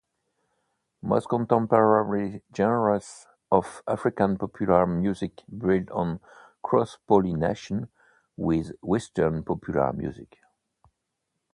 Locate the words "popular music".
4.35-5.43, 9.43-10.39